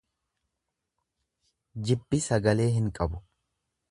Jibbi 1.89 2.21
sagalee 2.29 2.67
hin 2.79 2.91
qabu. 3.01 3.23